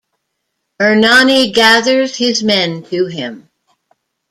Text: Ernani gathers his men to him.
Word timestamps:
Ernani 0.81 1.51
gathers 1.53 2.15
his 2.15 2.41
men 2.43 2.81
to 2.85 3.05
him. 3.05 3.51